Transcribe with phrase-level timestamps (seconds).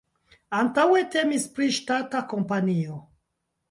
[0.59, 3.03] Antaŭe temis pri ŝtata kompanio.